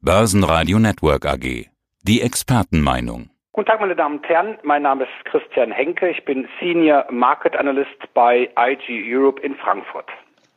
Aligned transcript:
Börsenradio 0.00 0.78
Network 0.78 1.26
AG. 1.26 1.66
Die 2.04 2.22
Expertenmeinung. 2.22 3.30
Guten 3.50 3.66
Tag, 3.66 3.80
meine 3.80 3.96
Damen 3.96 4.18
und 4.18 4.28
Herren. 4.28 4.56
Mein 4.62 4.82
Name 4.82 5.02
ist 5.02 5.24
Christian 5.24 5.72
Henke. 5.72 6.08
Ich 6.08 6.24
bin 6.24 6.46
Senior 6.60 7.06
Market 7.10 7.56
Analyst 7.56 7.98
bei 8.14 8.48
IG 8.56 9.12
Europe 9.12 9.42
in 9.42 9.56
Frankfurt. 9.56 10.06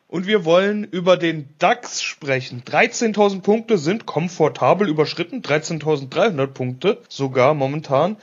Und 0.08 0.28
wir 0.28 0.46
wollen 0.46 0.84
über 0.84 1.18
den 1.18 1.56
DAX 1.58 2.04
sprechen. 2.04 2.62
13.000 2.62 3.42
Punkte 3.42 3.80
sind 3.80 4.06
komfortabel 4.06 4.88
überschritten. 4.88 5.42
13.300 5.42 6.46
Punkte 6.46 7.02
sogar 7.10 7.56
momentan. 7.56 8.18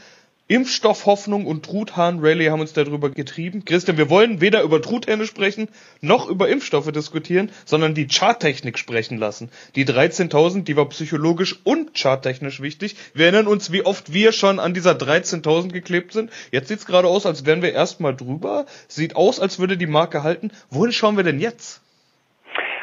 Impfstoffhoffnung 0.48 1.44
und 1.44 1.64
Truthahn-Rally 1.66 2.46
haben 2.46 2.62
uns 2.62 2.72
darüber 2.72 3.10
getrieben. 3.10 3.66
Christian, 3.66 3.98
wir 3.98 4.08
wollen 4.08 4.40
weder 4.40 4.62
über 4.62 4.80
Truthähne 4.80 5.26
sprechen, 5.26 5.68
noch 6.00 6.28
über 6.28 6.48
Impfstoffe 6.48 6.90
diskutieren, 6.90 7.50
sondern 7.66 7.94
die 7.94 8.08
Charttechnik 8.08 8.78
sprechen 8.78 9.18
lassen. 9.18 9.50
Die 9.76 9.84
13.000, 9.84 10.64
die 10.64 10.74
war 10.74 10.88
psychologisch 10.88 11.60
und 11.64 11.94
charttechnisch 11.94 12.62
wichtig. 12.62 12.96
Wir 13.12 13.26
erinnern 13.26 13.46
uns, 13.46 13.72
wie 13.72 13.84
oft 13.84 14.14
wir 14.14 14.32
schon 14.32 14.58
an 14.58 14.72
dieser 14.72 14.92
13.000 14.92 15.68
geklebt 15.68 16.14
sind. 16.14 16.30
Jetzt 16.50 16.68
sieht's 16.68 16.86
gerade 16.86 17.08
aus, 17.08 17.26
als 17.26 17.44
wären 17.44 17.60
wir 17.60 17.74
erstmal 17.74 18.16
drüber. 18.16 18.64
Sieht 18.88 19.16
aus, 19.16 19.40
als 19.40 19.58
würde 19.58 19.76
die 19.76 19.86
Marke 19.86 20.22
halten. 20.22 20.50
Wohin 20.70 20.92
schauen 20.92 21.18
wir 21.18 21.24
denn 21.24 21.40
jetzt? 21.40 21.82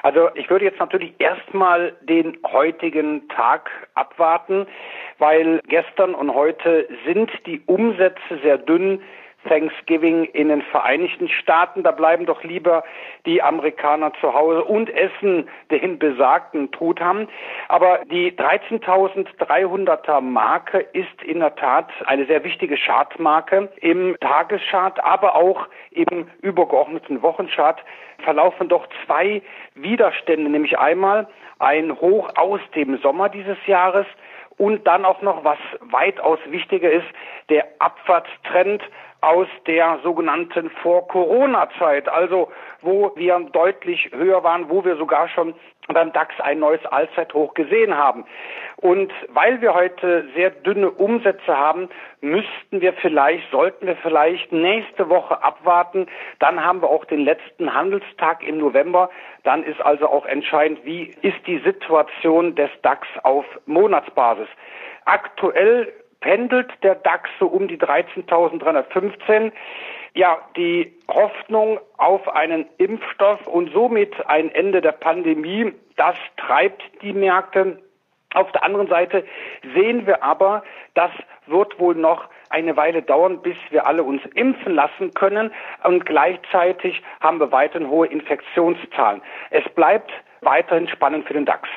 Also 0.06 0.30
ich 0.36 0.48
würde 0.52 0.66
jetzt 0.66 0.80
natürlich 0.80 1.16
erstmal 1.18 1.94
den 2.02 2.38
heutigen 2.46 3.28
Tag 3.30 3.72
abwarten, 3.96 4.68
weil 5.18 5.60
gestern 5.68 6.14
und 6.14 6.32
heute 6.32 6.88
sind 7.08 7.32
die 7.48 7.60
Umsätze 7.66 8.38
sehr 8.44 8.60
dünn 8.60 9.02
Thanksgiving 9.48 10.26
in 10.26 10.50
den 10.50 10.62
Vereinigten 10.62 11.30
Staaten. 11.30 11.84
Da 11.84 11.92
bleiben 11.92 12.26
doch 12.26 12.44
lieber 12.44 12.84
die 13.26 13.42
Amerikaner 13.42 14.12
zu 14.20 14.34
Hause 14.34 14.64
und 14.64 14.90
essen 14.90 15.50
den 15.72 16.00
besagten 16.00 16.72
Truthahn. 16.72 17.28
Aber 17.68 18.00
die 18.12 18.32
13.300er 18.32 20.22
Marke 20.22 20.80
ist 20.80 21.24
in 21.24 21.40
der 21.40 21.56
Tat 21.56 21.90
eine 22.06 22.26
sehr 22.26 22.44
wichtige 22.44 22.76
Chartmarke. 22.78 23.70
Im 23.82 24.18
Tageschart, 24.20 25.04
aber 25.04 25.36
auch 25.36 25.68
im 25.92 26.28
übergeordneten 26.42 27.22
Wochenchart 27.22 27.84
verlaufen 28.24 28.70
doch 28.70 28.88
zwei 29.06 29.42
Widerstände, 29.76 30.50
nämlich 30.50 30.78
einmal 30.78 31.28
ein 31.60 32.00
Hoch 32.00 32.30
aus 32.36 32.60
dem 32.76 32.98
Sommer 32.98 33.30
dieses 33.30 33.58
Jahres 33.66 34.06
und 34.58 34.86
dann 34.88 35.06
auch 35.06 35.22
noch, 35.22 35.44
was 35.44 35.58
weitaus 35.82 36.40
wichtiger 36.48 36.90
ist, 36.90 37.08
der 37.50 37.68
Abwärtstrend 37.80 38.82
aus 39.26 39.48
der 39.66 40.00
sogenannten 40.04 40.70
Vor-Corona-Zeit, 40.84 42.08
also 42.08 42.52
wo 42.82 43.12
wir 43.16 43.40
deutlich 43.52 44.12
höher 44.14 44.44
waren, 44.44 44.70
wo 44.70 44.86
wir 44.86 44.98
sogar 44.98 45.28
schon 45.30 45.56
beim 45.88 46.14
DAX 46.14 46.34
ein 46.40 46.60
neues 46.60 46.86
Allzeithoch 46.86 47.56
gesehen 47.56 47.98
haben. 47.98 48.26
Und 48.78 49.12
weil 49.30 49.62
wir 49.62 49.74
heute 49.74 50.28
sehr 50.36 50.52
dünne 50.52 50.92
Umsätze 50.92 51.58
haben, 51.58 51.90
müssten 52.22 52.82
wir 52.82 52.94
vielleicht, 52.94 53.50
sollten 53.50 53.88
wir 53.88 53.96
vielleicht 53.98 54.52
nächste 54.52 55.10
Woche 55.10 55.44
abwarten. 55.44 56.06
Dann 56.40 56.64
haben 56.64 56.82
wir 56.82 56.90
auch 56.90 57.06
den 57.06 57.22
letzten 57.22 57.74
Handelstag 57.74 58.48
im 58.48 58.60
November. 58.60 59.10
Dann 59.44 59.64
ist 59.64 59.82
also 59.82 60.08
auch 60.08 60.26
entscheidend, 60.28 60.86
wie 60.86 61.16
ist 61.22 61.48
die 61.48 61.60
Situation 61.60 62.54
des 62.56 62.70
DAX 62.84 63.08
auf 63.24 63.46
Monatsbasis. 63.66 64.48
Aktuell 65.06 65.92
pendelt 66.26 66.72
der 66.82 66.96
DAX 66.96 67.30
so 67.40 67.46
um 67.46 67.68
die 67.68 67.78
13.315. 67.78 69.52
Ja, 70.16 70.40
die 70.58 70.92
Hoffnung 71.08 71.80
auf 71.98 72.28
einen 72.30 72.66
Impfstoff 72.80 73.46
und 73.46 73.72
somit 73.72 74.14
ein 74.28 74.50
Ende 74.50 74.82
der 74.82 74.94
Pandemie, 74.94 75.72
das 75.98 76.16
treibt 76.38 76.82
die 77.04 77.14
Märkte. 77.14 77.80
Auf 78.34 78.52
der 78.54 78.64
anderen 78.64 78.88
Seite 78.88 79.24
sehen 79.76 80.08
wir 80.08 80.24
aber, 80.24 80.64
das 80.96 81.12
wird 81.46 81.80
wohl 81.80 81.94
noch 81.94 82.28
eine 82.50 82.76
Weile 82.76 83.04
dauern, 83.04 83.42
bis 83.44 83.58
wir 83.70 83.86
alle 83.86 84.02
uns 84.04 84.24
impfen 84.34 84.74
lassen 84.74 85.14
können 85.14 85.52
und 85.84 86.08
gleichzeitig 86.08 87.04
haben 87.22 87.40
wir 87.40 87.52
weiterhin 87.52 87.88
hohe 87.88 88.08
Infektionszahlen. 88.08 89.22
Es 89.52 89.64
bleibt 89.76 90.12
weiterhin 90.42 90.88
spannend 90.88 91.28
für 91.28 91.34
den 91.34 91.46
DAX. 91.46 91.70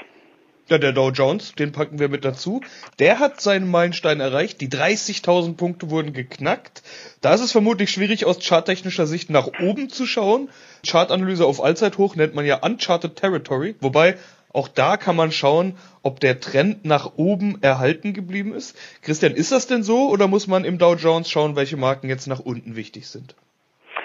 Ja, 0.69 0.77
der 0.77 0.93
Dow 0.93 1.09
Jones, 1.11 1.55
den 1.55 1.73
packen 1.73 1.99
wir 1.99 2.11
mit 2.11 2.27
dazu. 2.27 2.61
Der 2.99 3.21
hat 3.21 3.41
seinen 3.41 3.71
Meilenstein 3.71 4.21
erreicht. 4.21 4.61
Die 4.61 4.69
30.000 4.69 5.57
Punkte 5.57 5.89
wurden 5.89 6.13
geknackt. 6.13 6.83
Da 7.23 7.33
ist 7.33 7.41
es 7.41 7.53
vermutlich 7.53 7.91
schwierig, 7.91 8.27
aus 8.27 8.47
charttechnischer 8.47 9.07
Sicht 9.07 9.31
nach 9.31 9.49
oben 9.63 9.89
zu 9.89 10.05
schauen. 10.05 10.51
Chartanalyse 10.87 11.47
auf 11.47 11.65
Allzeithoch 11.65 12.17
nennt 12.17 12.35
man 12.35 12.45
ja 12.45 12.59
Uncharted 12.63 13.17
Territory. 13.17 13.77
Wobei, 13.81 14.19
auch 14.53 14.69
da 14.69 14.99
kann 14.99 15.17
man 15.17 15.33
schauen, 15.33 15.75
ob 16.03 16.21
der 16.21 16.39
Trend 16.39 16.85
nach 16.85 17.13
oben 17.17 17.63
erhalten 17.63 18.13
geblieben 18.13 18.53
ist. 18.53 18.77
Christian, 19.01 19.33
ist 19.33 19.53
das 19.53 19.69
denn 19.69 19.83
so 19.83 20.11
oder 20.11 20.29
muss 20.29 20.49
man 20.49 20.67
im 20.67 20.77
Dow 20.77 20.97
Jones 20.97 21.31
schauen, 21.31 21.57
welche 21.57 21.79
Marken 21.79 22.11
jetzt 22.11 22.27
nach 22.27 22.41
unten 22.41 22.77
wichtig 22.77 23.09
sind? 23.09 23.35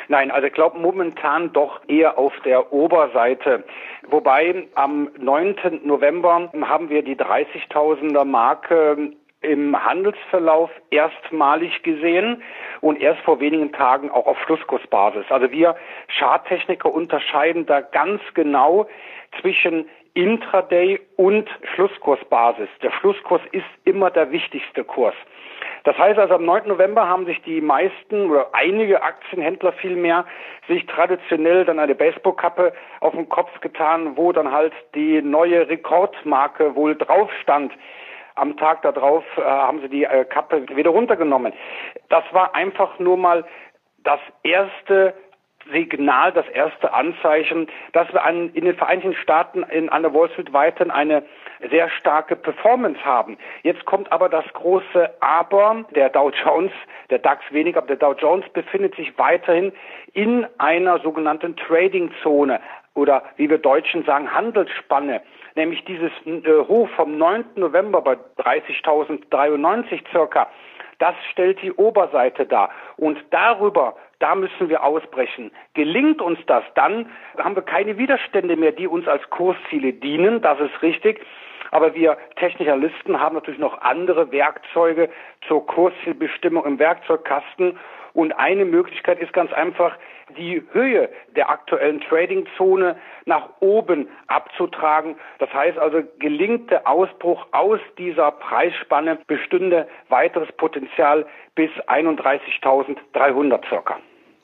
Nein, 0.08 0.32
also 0.32 0.48
ich 0.48 0.54
glaube 0.54 0.80
momentan 0.80 1.54
doch 1.54 1.82
eher 1.88 2.18
auf 2.18 2.34
der 2.46 2.72
Oberseite. 2.72 3.64
Wobei 4.14 4.68
am 4.76 5.10
9. 5.18 5.82
November 5.86 6.52
haben 6.62 6.90
wir 6.92 7.02
die 7.02 7.16
30.000er 7.16 8.26
Marke 8.26 9.14
im 9.42 9.86
Handelsverlauf 9.86 10.70
erstmalig 10.92 11.82
gesehen 11.82 12.44
und 12.82 13.02
erst 13.02 13.22
vor 13.22 13.40
wenigen 13.40 13.72
Tagen 13.72 14.12
auch 14.12 14.28
auf 14.28 14.38
Schlusskursbasis. 14.46 15.26
Also 15.30 15.50
wir 15.50 15.76
Charttechniker 16.16 16.94
unterscheiden 16.94 17.66
da 17.66 17.82
ganz 17.82 18.22
genau 18.36 18.86
zwischen 19.42 19.90
Intraday 20.14 21.00
und 21.18 21.50
Schlusskursbasis. 21.74 22.70
Der 22.84 22.92
Schlusskurs 22.92 23.42
ist 23.52 23.66
immer 23.84 24.12
der 24.12 24.32
wichtigste 24.32 24.84
Kurs. 24.84 25.16
Das 25.84 25.98
heißt 25.98 26.18
also, 26.18 26.36
am 26.36 26.46
9. 26.46 26.68
November 26.68 27.08
haben 27.08 27.26
sich 27.26 27.42
die 27.42 27.60
meisten 27.60 28.30
oder 28.30 28.48
einige 28.54 29.04
Aktienhändler 29.04 29.74
vielmehr 29.74 30.26
sich 30.68 30.86
traditionell 30.86 31.66
dann 31.66 31.80
eine 31.80 31.94
Baseballkappe 31.94 32.74
auf 33.02 33.14
den 33.14 33.28
Kopf 33.28 33.60
getan, 33.60 34.16
wo 34.16 34.32
dann 34.32 34.52
halt 34.52 34.74
die 34.96 35.22
neue 35.22 35.68
Rekordmarke 35.68 36.76
wohl 36.76 36.96
drauf 36.96 37.30
stand. 37.42 37.74
Am 38.36 38.56
Tag 38.58 38.82
darauf 38.82 39.26
äh, 39.38 39.42
haben 39.42 39.82
sie 39.82 39.90
die 39.90 40.06
äh, 40.06 40.24
Kappe 40.26 40.66
wieder 40.76 40.92
runtergenommen. 40.92 41.54
Das 42.10 42.24
war 42.32 42.56
einfach 42.56 42.98
nur 43.00 43.18
mal 43.18 43.46
das 44.04 44.20
erste 44.44 45.14
Signal, 45.72 46.32
das 46.32 46.48
erste 46.50 46.94
Anzeichen, 46.94 47.68
dass 47.94 48.12
wir 48.14 48.24
an, 48.24 48.50
in 48.54 48.66
den 48.66 48.76
Vereinigten 48.76 49.14
Staaten 49.16 49.64
in, 49.64 49.90
an 49.90 50.02
der 50.02 50.14
Wall 50.14 50.30
Street 50.32 50.54
weiterhin 50.54 50.92
eine 50.92 51.24
sehr 51.70 51.90
starke 51.90 52.36
Performance 52.36 53.04
haben. 53.04 53.38
Jetzt 53.64 53.86
kommt 53.86 54.12
aber 54.12 54.30
das 54.30 54.46
große 54.54 55.12
Aber. 55.22 55.86
Der 55.96 56.10
Dow 56.10 56.32
Jones, 56.32 56.72
der 57.10 57.20
DAX 57.20 57.42
weniger, 57.52 57.80
aber 57.80 57.88
der 57.88 57.98
Dow 57.98 58.14
Jones 58.14 58.46
befindet 58.50 58.96
sich 58.96 59.18
weiterhin 59.18 59.72
in 60.14 60.46
einer 60.58 61.00
sogenannten 61.00 61.56
Trading-Zone 61.56 62.60
oder 62.96 63.24
wie 63.38 63.50
wir 63.50 63.58
Deutschen 63.58 64.04
sagen, 64.06 64.32
Handelsspanne. 64.32 65.22
Nämlich 65.56 65.84
dieses 65.86 66.12
äh, 66.26 66.42
Hoch 66.68 66.90
vom 66.96 67.18
9. 67.18 67.46
November 67.56 68.02
bei 68.02 68.18
30.093 68.38 70.02
circa. 70.12 70.48
Das 71.00 71.16
stellt 71.32 71.62
die 71.62 71.72
Oberseite 71.72 72.46
dar. 72.46 72.70
Und 72.98 73.18
darüber 73.32 73.96
da 74.24 74.36
müssen 74.36 74.70
wir 74.70 74.84
ausbrechen. 74.84 75.52
Gelingt 75.74 76.22
uns 76.22 76.40
das, 76.48 76.64
dann 76.76 77.10
haben 77.38 77.56
wir 77.56 77.62
keine 77.62 77.98
Widerstände 77.98 78.56
mehr, 78.56 78.72
die 78.72 78.88
uns 78.88 79.06
als 79.06 79.30
Kursziele 79.30 79.92
dienen. 79.92 80.42
Das 80.42 80.60
ist 80.62 80.82
richtig. 80.82 81.20
Aber 81.74 81.96
wir 81.96 82.18
Technikalisten 82.36 83.20
haben 83.20 83.34
natürlich 83.34 83.60
noch 83.60 83.82
andere 83.82 84.32
Werkzeuge 84.32 85.10
zur 85.48 85.66
Kurszielbestimmung 85.66 86.64
im 86.66 86.78
Werkzeugkasten. 86.78 87.80
Und 88.14 88.32
eine 88.34 88.64
Möglichkeit 88.64 89.20
ist 89.20 89.34
ganz 89.34 89.52
einfach, 89.54 89.98
die 90.38 90.62
Höhe 90.72 91.10
der 91.36 91.50
aktuellen 91.50 92.00
Tradingzone 92.02 92.96
nach 93.26 93.50
oben 93.60 94.08
abzutragen. 94.28 95.16
Das 95.40 95.52
heißt 95.52 95.80
also, 95.80 96.04
gelingt 96.20 96.70
der 96.70 96.88
Ausbruch 96.88 97.48
aus 97.54 97.80
dieser 97.98 98.30
Preisspanne, 98.30 99.18
bestünde 99.26 99.88
weiteres 100.10 100.52
Potenzial 100.52 101.26
bis 101.56 101.72
31.300 101.88 103.68
circa. 103.68 103.98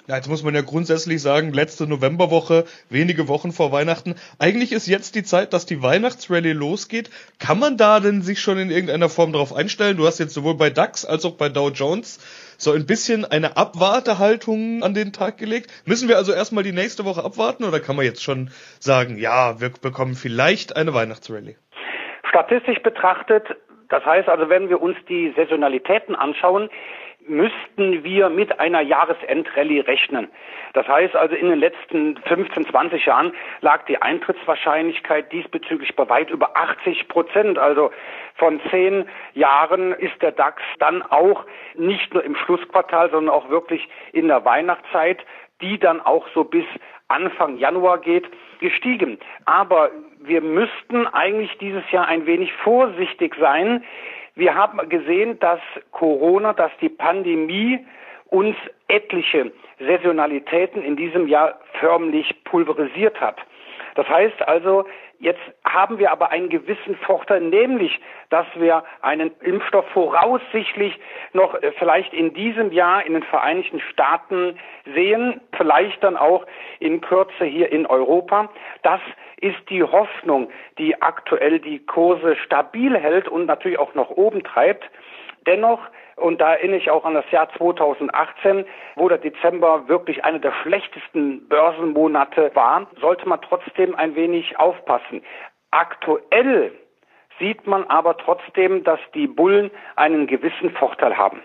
Ja, 0.09 0.15
jetzt 0.15 0.27
muss 0.27 0.43
man 0.43 0.55
ja 0.55 0.61
grundsätzlich 0.61 1.21
sagen, 1.21 1.53
letzte 1.53 1.85
Novemberwoche, 1.85 2.63
wenige 2.89 3.27
Wochen 3.27 3.51
vor 3.51 3.71
Weihnachten. 3.71 4.15
Eigentlich 4.39 4.71
ist 4.71 4.87
jetzt 4.87 5.13
die 5.13 5.21
Zeit, 5.21 5.53
dass 5.53 5.67
die 5.67 5.83
Weihnachtsrallye 5.83 6.53
losgeht. 6.53 7.11
Kann 7.37 7.59
man 7.59 7.77
da 7.77 7.99
denn 7.99 8.23
sich 8.23 8.41
schon 8.41 8.57
in 8.57 8.71
irgendeiner 8.71 9.07
Form 9.07 9.33
darauf 9.33 9.53
einstellen? 9.53 9.97
Du 9.97 10.07
hast 10.07 10.17
jetzt 10.17 10.33
sowohl 10.33 10.55
bei 10.55 10.71
DAX 10.71 11.05
als 11.05 11.25
auch 11.25 11.37
bei 11.37 11.47
Dow 11.49 11.69
Jones 11.69 12.17
so 12.57 12.71
ein 12.71 12.87
bisschen 12.87 13.23
eine 13.23 13.55
Abwartehaltung 13.55 14.81
an 14.81 14.95
den 14.95 15.13
Tag 15.13 15.37
gelegt. 15.37 15.69
Müssen 15.85 16.09
wir 16.09 16.17
also 16.17 16.33
erstmal 16.33 16.63
die 16.63 16.71
nächste 16.71 17.05
Woche 17.05 17.23
abwarten 17.23 17.63
oder 17.63 17.79
kann 17.79 17.95
man 17.95 18.03
jetzt 18.03 18.23
schon 18.23 18.49
sagen, 18.79 19.19
ja, 19.19 19.61
wir 19.61 19.69
bekommen 19.69 20.15
vielleicht 20.15 20.75
eine 20.75 20.95
Weihnachtsrallye? 20.95 21.55
Statistisch 22.27 22.81
betrachtet, 22.81 23.43
das 23.89 24.03
heißt 24.03 24.27
also, 24.27 24.49
wenn 24.49 24.69
wir 24.69 24.81
uns 24.81 24.97
die 25.07 25.33
Saisonalitäten 25.35 26.15
anschauen, 26.15 26.69
müssten 27.27 28.03
wir 28.03 28.29
mit 28.29 28.59
einer 28.59 28.81
Jahresendrallye 28.81 29.81
rechnen. 29.81 30.29
Das 30.73 30.87
heißt 30.87 31.15
also, 31.15 31.35
in 31.35 31.49
den 31.49 31.59
letzten 31.59 32.17
15, 32.17 32.67
20 32.67 33.05
Jahren 33.05 33.33
lag 33.61 33.85
die 33.85 34.01
Eintrittswahrscheinlichkeit 34.01 35.31
diesbezüglich 35.31 35.95
bei 35.95 36.07
weit 36.09 36.29
über 36.29 36.55
80 36.55 37.07
Prozent. 37.07 37.57
Also 37.57 37.91
von 38.35 38.59
zehn 38.69 39.05
Jahren 39.33 39.93
ist 39.93 40.21
der 40.21 40.31
DAX 40.31 40.61
dann 40.79 41.01
auch 41.01 41.45
nicht 41.75 42.13
nur 42.13 42.23
im 42.23 42.35
Schlussquartal, 42.35 43.11
sondern 43.11 43.33
auch 43.33 43.49
wirklich 43.49 43.87
in 44.13 44.27
der 44.27 44.45
Weihnachtszeit, 44.45 45.19
die 45.61 45.77
dann 45.77 46.01
auch 46.01 46.27
so 46.33 46.43
bis 46.43 46.65
Anfang 47.09 47.57
Januar 47.57 47.97
geht, 47.99 48.27
gestiegen. 48.59 49.17
Aber 49.45 49.89
wir 50.19 50.41
müssten 50.41 51.07
eigentlich 51.07 51.57
dieses 51.57 51.89
Jahr 51.91 52.07
ein 52.07 52.25
wenig 52.25 52.53
vorsichtig 52.53 53.35
sein. 53.39 53.83
Wir 54.39 54.55
haben 54.55 54.87
gesehen, 54.87 55.37
dass 55.39 55.59
Corona, 55.91 56.53
dass 56.53 56.71
die 56.79 56.87
Pandemie 56.87 57.85
uns 58.27 58.55
etliche 58.87 59.51
Saisonalitäten 59.79 60.81
in 60.81 60.95
diesem 60.95 61.27
Jahr 61.27 61.59
förmlich 61.81 62.33
pulverisiert 62.45 63.19
hat. 63.19 63.35
Das 63.95 64.07
heißt 64.07 64.47
also, 64.47 64.85
jetzt 65.19 65.41
haben 65.65 65.99
wir 65.99 66.13
aber 66.13 66.31
einen 66.31 66.47
gewissen 66.47 66.95
Vorteil, 66.95 67.41
nämlich, 67.41 67.99
dass 68.29 68.45
wir 68.55 68.85
einen 69.01 69.31
Impfstoff 69.41 69.85
voraussichtlich 69.89 70.97
noch 71.33 71.53
äh, 71.55 71.73
vielleicht 71.77 72.13
in 72.13 72.33
diesem 72.33 72.71
Jahr 72.71 73.05
in 73.05 73.15
den 73.15 73.23
Vereinigten 73.23 73.81
Staaten 73.91 74.57
sehen, 74.93 75.41
vielleicht 75.57 76.01
dann 76.01 76.15
auch 76.15 76.45
in 76.79 77.01
Kürze 77.01 77.43
hier 77.43 77.71
in 77.73 77.85
Europa. 77.85 78.49
Das 78.83 79.01
ist 79.41 79.57
die 79.69 79.83
Hoffnung, 79.83 80.49
die 80.77 81.01
aktuell 81.01 81.59
die 81.59 81.79
Kurse 81.79 82.35
stabil 82.37 82.97
hält 82.97 83.27
und 83.27 83.45
natürlich 83.45 83.79
auch 83.79 83.93
noch 83.93 84.09
oben 84.09 84.43
treibt. 84.43 84.89
Dennoch 85.45 85.79
und 86.19 86.41
da 86.41 86.53
erinnere 86.53 86.79
ich 86.79 86.89
auch 86.89 87.05
an 87.05 87.13
das 87.13 87.29
Jahr 87.31 87.49
2018, 87.57 88.65
wo 88.95 89.07
der 89.07 89.17
Dezember 89.17 89.87
wirklich 89.87 90.23
einer 90.23 90.39
der 90.39 90.53
schlechtesten 90.63 91.47
Börsenmonate 91.47 92.51
war, 92.55 92.87
sollte 92.99 93.27
man 93.27 93.41
trotzdem 93.41 93.95
ein 93.95 94.15
wenig 94.15 94.59
aufpassen. 94.59 95.21
Aktuell 95.71 96.73
sieht 97.39 97.65
man 97.65 97.85
aber 97.85 98.17
trotzdem, 98.17 98.83
dass 98.83 98.99
die 99.13 99.27
Bullen 99.27 99.71
einen 99.95 100.27
gewissen 100.27 100.71
Vorteil 100.71 101.17
haben. 101.17 101.41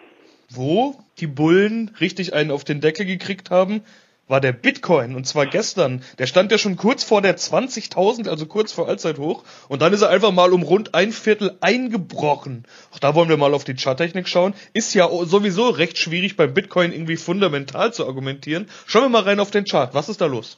Wo 0.51 0.95
die 1.19 1.29
Bullen 1.29 1.95
richtig 2.01 2.35
einen 2.35 2.51
auf 2.51 2.65
den 2.65 2.81
Deckel 2.81 3.07
gekriegt 3.07 3.51
haben, 3.51 3.85
war 4.29 4.41
der 4.41 4.53
Bitcoin 4.53 5.15
und 5.15 5.26
zwar 5.26 5.47
gestern. 5.47 6.03
Der 6.19 6.26
stand 6.26 6.50
ja 6.53 6.59
schon 6.59 6.76
kurz 6.76 7.05
vor 7.05 7.23
der 7.23 7.37
20.000, 7.37 8.29
also 8.29 8.47
kurz 8.47 8.73
vor 8.73 8.88
Allzeithoch 8.88 9.44
und 9.69 9.82
dann 9.82 9.93
ist 9.93 10.03
er 10.03 10.11
einfach 10.11 10.32
mal 10.32 10.53
um 10.53 10.62
rund 10.62 10.94
ein 10.94 11.12
Viertel 11.12 11.56
eingebrochen. 11.61 12.65
Auch 12.93 12.99
da 12.99 13.15
wollen 13.15 13.29
wir 13.29 13.37
mal 13.37 13.55
auf 13.55 13.65
die 13.65 13.75
Charttechnik 13.75 14.29
schauen. 14.29 14.55
Ist 14.73 14.94
ja 14.94 15.09
sowieso 15.25 15.69
recht 15.69 15.99
schwierig 15.99 16.37
beim 16.37 16.55
Bitcoin 16.55 16.93
irgendwie 16.93 17.17
fundamental 17.17 17.93
zu 17.93 18.06
argumentieren. 18.06 18.69
Schauen 18.87 19.03
wir 19.03 19.09
mal 19.09 19.23
rein 19.23 19.41
auf 19.41 19.50
den 19.50 19.65
Chart. 19.65 19.94
Was 19.94 20.09
ist 20.09 20.21
da 20.21 20.27
los? 20.27 20.56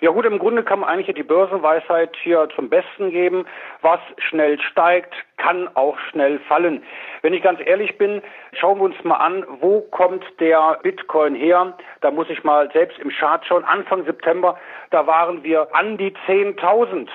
Ja 0.00 0.10
gut, 0.10 0.26
im 0.26 0.38
Grunde 0.38 0.62
kann 0.62 0.80
man 0.80 0.88
eigentlich 0.88 1.16
die 1.16 1.22
Börsenweisheit 1.22 2.14
hier 2.22 2.48
zum 2.54 2.68
Besten 2.68 3.10
geben. 3.10 3.46
Was 3.80 4.00
schnell 4.18 4.60
steigt, 4.60 5.14
kann 5.38 5.68
auch 5.74 5.98
schnell 6.10 6.38
fallen. 6.40 6.82
Wenn 7.22 7.32
ich 7.32 7.42
ganz 7.42 7.60
ehrlich 7.64 7.96
bin, 7.96 8.22
schauen 8.52 8.78
wir 8.78 8.84
uns 8.84 9.04
mal 9.04 9.16
an, 9.16 9.44
wo 9.60 9.80
kommt 9.80 10.24
der 10.38 10.78
Bitcoin 10.82 11.34
her? 11.34 11.76
Da 12.02 12.10
muss 12.10 12.28
ich 12.28 12.44
mal 12.44 12.70
selbst 12.72 12.98
im 12.98 13.10
Chart 13.10 13.44
schauen. 13.46 13.64
Anfang 13.64 14.04
September, 14.04 14.58
da 14.90 15.06
waren 15.06 15.42
wir 15.42 15.74
an 15.74 15.96
die 15.96 16.12
10.000. 16.26 17.08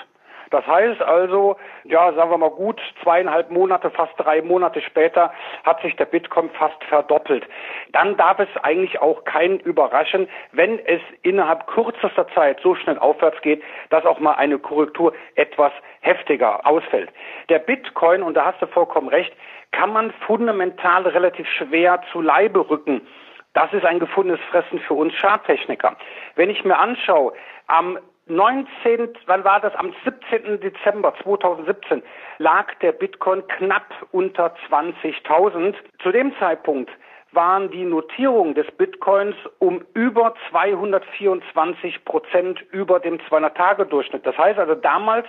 Das 0.52 0.68
heißt 0.68 1.02
also, 1.02 1.56
ja, 1.86 2.14
sagen 2.14 2.30
wir 2.30 2.38
mal 2.38 2.50
gut, 2.50 2.80
zweieinhalb 3.02 3.50
Monate, 3.50 3.90
fast 3.90 4.14
drei 4.18 4.42
Monate 4.42 4.82
später 4.82 5.34
hat 5.64 5.82
sich 5.82 5.96
der 5.96 6.06
Bitcoin 6.06 6.50
fast 6.52 6.84
verdoppelt. 6.84 7.48
Dann 7.94 8.18
darf 8.18 8.40
es 8.40 8.50
eigentlich 8.62 9.02
auch 9.02 9.24
keinen 9.24 9.60
überraschen, 9.62 10.28
wenn 10.52 10.78
es 10.86 11.02
innerhalb 11.24 11.68
kürzester 11.68 12.28
Zeit 12.36 12.60
so 12.62 12.76
schnell 12.76 13.00
aufwärts 13.00 13.42
geht, 13.42 13.64
dass 13.90 14.06
auch 14.06 14.20
mal 14.20 14.34
eine 14.34 14.60
Korrektur 14.60 15.14
etwas 15.36 15.72
heftiger 16.02 16.66
ausfällt. 16.68 17.10
Der 17.50 17.60
Bitcoin, 17.60 18.22
und 18.22 18.36
da 18.36 18.46
hast 18.46 18.62
du 18.62 18.68
vollkommen 18.68 19.08
recht, 19.08 19.34
kann 19.72 19.94
man 19.94 20.12
fundamental 20.28 21.08
relativ 21.08 21.48
schwer 21.48 22.02
zu 22.12 22.20
Leibe 22.20 22.70
rücken. 22.70 23.08
Das 23.54 23.72
ist 23.74 23.86
ein 23.86 24.00
gefundenes 24.00 24.42
Fressen 24.50 24.80
für 24.80 24.94
uns 24.94 25.14
Charttechniker. 25.16 25.96
Wenn 26.36 26.50
ich 26.50 26.64
mir 26.66 26.78
anschaue, 26.78 27.34
am 27.68 27.98
19, 28.28 29.10
wann 29.26 29.44
war 29.44 29.60
das? 29.60 29.76
Am 29.76 29.94
17. 30.04 30.60
Dezember 30.60 31.14
2017 31.24 32.02
lag 32.38 32.74
der 32.76 32.92
Bitcoin 32.92 33.46
knapp 33.48 34.08
unter 34.12 34.54
20.000. 34.70 35.76
Zu 36.02 36.12
dem 36.12 36.34
Zeitpunkt 36.38 36.90
waren 37.34 37.72
die 37.72 37.84
Notierungen 37.84 38.54
des 38.54 38.70
Bitcoins 38.72 39.36
um 39.60 39.84
über 39.94 40.34
224 40.50 42.04
Prozent 42.06 42.62
über 42.72 43.00
dem 43.00 43.20
200-Tage-Durchschnitt. 43.20 44.26
Das 44.26 44.38
heißt 44.38 44.60
also, 44.60 44.76
damals 44.76 45.26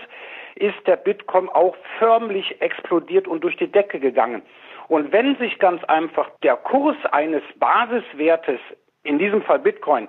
ist 0.57 0.87
der 0.87 0.97
Bitcoin 0.97 1.49
auch 1.49 1.77
förmlich 1.99 2.61
explodiert 2.61 3.29
und 3.29 3.43
durch 3.45 3.57
die 3.57 3.71
Decke 3.71 4.01
gegangen. 4.01 4.43
Und 4.89 5.13
wenn 5.13 5.37
sich 5.37 5.59
ganz 5.59 5.83
einfach 5.85 6.29
der 6.43 6.57
Kurs 6.57 6.97
eines 7.13 7.43
Basiswertes, 7.57 8.61
in 9.05 9.19
diesem 9.19 9.43
Fall 9.43 9.59
Bitcoin, 9.59 10.09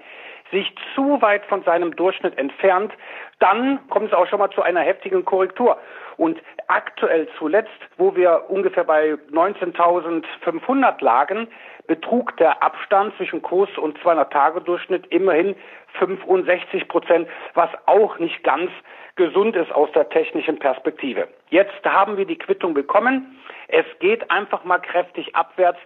sich 0.54 0.74
zu 0.96 1.22
weit 1.22 1.46
von 1.48 1.64
seinem 1.64 1.94
Durchschnitt 1.96 2.38
entfernt, 2.38 2.94
dann 3.40 3.86
kommt 3.90 4.08
es 4.08 4.14
auch 4.14 4.28
schon 4.28 4.40
mal 4.40 4.52
zu 4.52 4.62
einer 4.62 4.80
heftigen 4.80 5.26
Korrektur. 5.26 5.78
Und 6.16 6.40
aktuell 6.68 7.28
zuletzt, 7.38 7.72
wo 7.98 8.16
wir 8.16 8.46
ungefähr 8.48 8.84
bei 8.86 9.16
19.500 9.32 11.04
lagen, 11.04 11.48
betrug 11.88 12.38
der 12.38 12.64
Abstand 12.64 13.14
zwischen 13.18 13.42
Kurs 13.42 13.70
und 13.78 13.98
200-Tage-Durchschnitt 14.00 15.08
immerhin 15.08 15.56
65 16.00 16.88
Prozent, 16.88 17.28
was 17.56 17.70
auch 17.88 18.20
nicht 18.20 18.44
ganz 18.44 18.72
gesund 19.16 19.56
ist 19.56 19.72
aus 19.72 19.92
der 19.92 20.10
technischen 20.10 20.58
Perspektive. 20.60 21.28
Jetzt 21.50 21.84
haben 21.84 22.18
wir 22.18 22.26
die 22.26 22.38
Quittung 22.38 22.74
bekommen. 22.74 23.38
Es 23.68 23.86
geht 24.00 24.30
einfach 24.32 24.64
mal 24.64 24.80
kräftig 24.80 25.36
abwärts. 25.36 25.80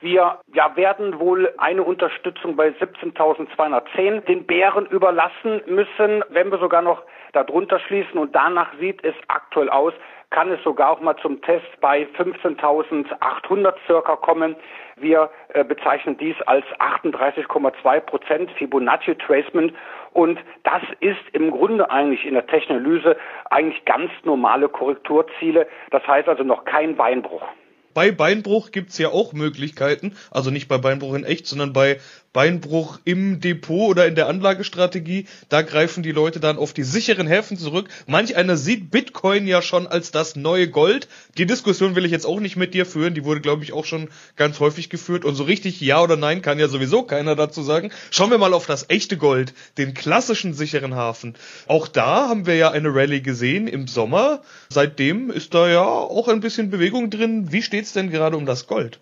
Wir 0.00 0.40
ja, 0.52 0.76
werden 0.76 1.18
wohl 1.18 1.52
eine 1.56 1.82
Unterstützung 1.82 2.54
bei 2.54 2.68
17.210 2.68 4.20
den 4.26 4.44
Bären 4.46 4.84
überlassen 4.86 5.62
müssen, 5.66 6.22
wenn 6.28 6.50
wir 6.50 6.58
sogar 6.58 6.82
noch 6.82 7.02
darunter 7.32 7.78
schließen. 7.78 8.18
Und 8.18 8.34
danach 8.34 8.68
sieht 8.78 9.02
es 9.04 9.14
aktuell 9.28 9.70
aus, 9.70 9.94
kann 10.30 10.50
es 10.50 10.62
sogar 10.64 10.90
auch 10.90 11.00
mal 11.00 11.16
zum 11.16 11.40
Test 11.40 11.66
bei 11.80 12.06
15.800 12.18 13.74
circa 13.86 14.16
kommen. 14.16 14.54
Wir 14.96 15.30
äh, 15.48 15.64
bezeichnen 15.64 16.18
dies 16.18 16.36
als 16.42 16.66
38,2 16.78 18.00
Prozent 18.00 18.50
Fibonacci 18.52 19.14
Tracement. 19.14 19.72
Und 20.12 20.38
das 20.64 20.82
ist 21.00 21.20
im 21.32 21.50
Grunde 21.50 21.90
eigentlich 21.90 22.26
in 22.26 22.34
der 22.34 22.46
Technolyse 22.46 23.16
eigentlich 23.50 23.82
ganz 23.86 24.10
normale 24.24 24.68
Korrekturziele. 24.68 25.66
Das 25.90 26.06
heißt 26.06 26.28
also 26.28 26.42
noch 26.42 26.66
kein 26.66 26.96
Beinbruch 26.96 27.42
bei 27.96 28.12
Beinbruch 28.12 28.72
gibt's 28.72 28.98
ja 28.98 29.08
auch 29.08 29.32
Möglichkeiten, 29.32 30.16
also 30.30 30.50
nicht 30.50 30.68
bei 30.68 30.76
Beinbruch 30.76 31.14
in 31.14 31.24
echt, 31.24 31.46
sondern 31.46 31.72
bei 31.72 31.98
Beinbruch 32.36 33.00
im 33.04 33.40
Depot 33.40 33.88
oder 33.88 34.06
in 34.06 34.14
der 34.14 34.28
Anlagestrategie, 34.28 35.24
da 35.48 35.62
greifen 35.62 36.02
die 36.02 36.12
Leute 36.12 36.38
dann 36.38 36.58
auf 36.58 36.74
die 36.74 36.82
sicheren 36.82 37.26
Häfen 37.26 37.56
zurück. 37.56 37.88
Manch 38.06 38.36
einer 38.36 38.58
sieht 38.58 38.90
Bitcoin 38.90 39.46
ja 39.46 39.62
schon 39.62 39.86
als 39.86 40.10
das 40.10 40.36
neue 40.36 40.68
Gold. 40.68 41.08
Die 41.38 41.46
Diskussion 41.46 41.96
will 41.96 42.04
ich 42.04 42.12
jetzt 42.12 42.26
auch 42.26 42.38
nicht 42.38 42.56
mit 42.56 42.74
dir 42.74 42.84
führen, 42.84 43.14
die 43.14 43.24
wurde, 43.24 43.40
glaube 43.40 43.64
ich, 43.64 43.72
auch 43.72 43.86
schon 43.86 44.10
ganz 44.36 44.60
häufig 44.60 44.90
geführt. 44.90 45.24
Und 45.24 45.34
so 45.34 45.44
richtig 45.44 45.80
Ja 45.80 46.02
oder 46.02 46.16
Nein 46.16 46.42
kann 46.42 46.58
ja 46.58 46.68
sowieso 46.68 47.04
keiner 47.04 47.36
dazu 47.36 47.62
sagen. 47.62 47.90
Schauen 48.10 48.30
wir 48.30 48.36
mal 48.36 48.52
auf 48.52 48.66
das 48.66 48.90
echte 48.90 49.16
Gold, 49.16 49.54
den 49.78 49.94
klassischen 49.94 50.52
sicheren 50.52 50.94
Hafen. 50.94 51.36
Auch 51.66 51.88
da 51.88 52.28
haben 52.28 52.44
wir 52.44 52.56
ja 52.56 52.70
eine 52.70 52.94
Rallye 52.94 53.22
gesehen 53.22 53.66
im 53.66 53.88
Sommer. 53.88 54.42
Seitdem 54.68 55.30
ist 55.30 55.54
da 55.54 55.70
ja 55.70 55.86
auch 55.86 56.28
ein 56.28 56.40
bisschen 56.40 56.68
Bewegung 56.68 57.08
drin. 57.08 57.50
Wie 57.50 57.62
steht's 57.62 57.94
denn 57.94 58.10
gerade 58.10 58.36
um 58.36 58.44
das 58.44 58.66
Gold? 58.66 59.00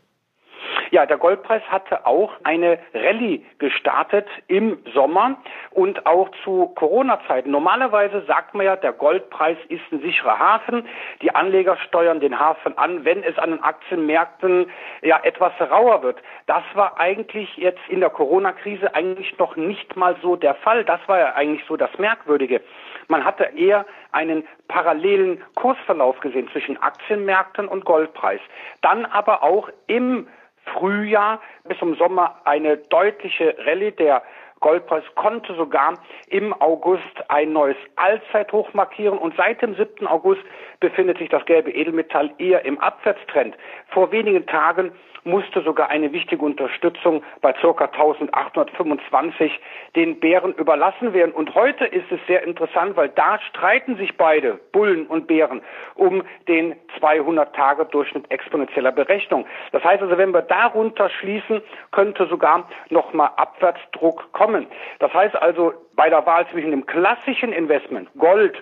Ja, 0.90 1.06
der 1.06 1.18
Goldpreis 1.18 1.62
hatte 1.68 2.06
auch 2.06 2.32
eine 2.44 2.78
Rallye 2.92 3.44
gestartet 3.58 4.26
im 4.48 4.78
Sommer 4.92 5.36
und 5.70 6.06
auch 6.06 6.30
zu 6.44 6.72
Corona-Zeiten. 6.74 7.50
Normalerweise 7.50 8.22
sagt 8.26 8.54
man 8.54 8.66
ja, 8.66 8.76
der 8.76 8.92
Goldpreis 8.92 9.56
ist 9.68 9.82
ein 9.92 10.00
sicherer 10.00 10.38
Hafen. 10.38 10.86
Die 11.22 11.34
Anleger 11.34 11.76
steuern 11.76 12.20
den 12.20 12.38
Hafen 12.38 12.76
an, 12.78 13.04
wenn 13.04 13.22
es 13.22 13.38
an 13.38 13.50
den 13.50 13.62
Aktienmärkten 13.62 14.70
ja 15.02 15.20
etwas 15.22 15.52
rauer 15.60 16.02
wird. 16.02 16.18
Das 16.46 16.62
war 16.74 16.98
eigentlich 16.98 17.56
jetzt 17.56 17.80
in 17.88 18.00
der 18.00 18.10
Corona-Krise 18.10 18.94
eigentlich 18.94 19.36
noch 19.38 19.56
nicht 19.56 19.96
mal 19.96 20.16
so 20.22 20.36
der 20.36 20.54
Fall. 20.54 20.84
Das 20.84 21.00
war 21.06 21.18
ja 21.18 21.34
eigentlich 21.34 21.64
so 21.66 21.76
das 21.76 21.96
Merkwürdige. 21.98 22.60
Man 23.08 23.24
hatte 23.24 23.44
eher 23.56 23.84
einen 24.12 24.44
parallelen 24.68 25.42
Kursverlauf 25.54 26.20
gesehen 26.20 26.48
zwischen 26.52 26.80
Aktienmärkten 26.80 27.68
und 27.68 27.84
Goldpreis. 27.84 28.40
Dann 28.80 29.04
aber 29.06 29.42
auch 29.42 29.68
im 29.86 30.26
Frühjahr 30.72 31.40
bis 31.64 31.78
zum 31.78 31.94
Sommer 31.96 32.40
eine 32.44 32.76
deutliche 32.76 33.56
Rallye 33.58 33.92
der 33.92 34.22
Goldpreis 34.60 35.04
konnte 35.14 35.54
sogar 35.54 35.94
im 36.28 36.52
August 36.60 37.02
ein 37.28 37.52
neues 37.52 37.76
Allzeithoch 37.96 38.72
markieren 38.72 39.18
und 39.18 39.34
seit 39.36 39.60
dem 39.62 39.74
7. 39.74 40.06
August 40.06 40.42
befindet 40.80 41.18
sich 41.18 41.28
das 41.28 41.44
gelbe 41.44 41.70
Edelmetall 41.70 42.32
eher 42.38 42.64
im 42.64 42.78
Abwärtstrend. 42.78 43.56
Vor 43.88 44.10
wenigen 44.12 44.46
Tagen 44.46 44.92
musste 45.24 45.62
sogar 45.62 45.88
eine 45.88 46.12
wichtige 46.12 46.44
Unterstützung 46.44 47.22
bei 47.40 47.52
ca. 47.54 47.68
1825 47.68 49.58
den 49.96 50.20
Bären 50.20 50.52
überlassen 50.54 51.12
werden. 51.14 51.32
Und 51.32 51.54
heute 51.54 51.86
ist 51.86 52.10
es 52.10 52.20
sehr 52.26 52.42
interessant, 52.42 52.96
weil 52.96 53.08
da 53.08 53.40
streiten 53.40 53.96
sich 53.96 54.16
beide, 54.16 54.60
Bullen 54.72 55.06
und 55.06 55.26
Bären, 55.26 55.62
um 55.94 56.22
den 56.46 56.76
200-Tage-Durchschnitt 57.00 58.30
exponentieller 58.30 58.92
Berechnung. 58.92 59.46
Das 59.72 59.82
heißt 59.82 60.02
also, 60.02 60.18
wenn 60.18 60.32
wir 60.32 60.42
darunter 60.42 61.08
schließen, 61.08 61.62
könnte 61.90 62.26
sogar 62.26 62.68
nochmal 62.90 63.30
Abwärtsdruck 63.36 64.32
kommen. 64.44 64.66
Das 64.98 65.12
heißt 65.12 65.36
also, 65.36 65.72
bei 65.96 66.10
der 66.10 66.24
Wahl 66.26 66.46
zwischen 66.52 66.70
dem 66.70 66.86
klassischen 66.86 67.52
Investment 67.52 68.08
Gold 68.18 68.54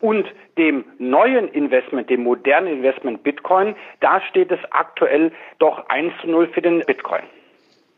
und 0.00 0.26
dem 0.58 0.84
neuen 0.98 1.48
Investment, 1.48 2.08
dem 2.10 2.22
modernen 2.22 2.68
Investment 2.68 3.22
Bitcoin, 3.22 3.74
da 4.00 4.20
steht 4.20 4.52
es 4.52 4.60
aktuell 4.70 5.32
doch 5.58 5.88
1 5.88 6.12
zu 6.20 6.28
0 6.28 6.48
für 6.48 6.62
den 6.62 6.80
Bitcoin. 6.80 7.22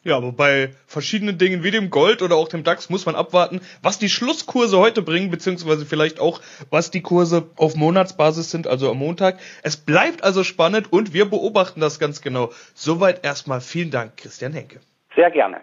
Ja, 0.03 0.17
aber 0.19 0.31
bei 0.31 0.71
verschiedenen 0.87 1.37
Dingen 1.37 1.65
wie 1.65 1.73
dem 1.73 1.91
Gold 1.91 2.23
oder 2.23 2.37
auch 2.37 2.49
dem 2.49 2.63
DAX 2.63 2.91
muss 2.91 3.07
man 3.07 3.17
abwarten, 3.17 3.61
was 3.83 3.99
die 3.99 4.09
Schlusskurse 4.09 4.79
heute 4.79 5.03
bringen, 5.03 5.31
beziehungsweise 5.31 5.85
vielleicht 5.85 6.21
auch, 6.21 6.41
was 6.71 6.93
die 6.93 7.03
Kurse 7.03 7.51
auf 7.57 7.75
Monatsbasis 7.75 8.53
sind, 8.53 8.69
also 8.69 8.89
am 8.89 8.99
Montag. 8.99 9.41
Es 9.65 9.77
bleibt 9.77 10.23
also 10.23 10.45
spannend 10.45 10.93
und 10.93 11.13
wir 11.13 11.29
beobachten 11.29 11.81
das 11.81 11.99
ganz 11.99 12.23
genau. 12.23 12.51
Soweit 12.75 13.25
erstmal 13.25 13.61
vielen 13.61 13.91
Dank, 13.91 14.17
Christian 14.17 14.53
Henke. 14.53 14.79
Sehr 15.17 15.33
gerne. 15.33 15.61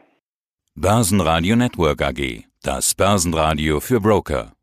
Börsenradio 0.75 1.56
Network 1.56 2.01
AG, 2.01 2.46
das 2.63 2.96
Börsenradio 2.96 3.80
für 3.80 4.01
Broker. 4.01 4.53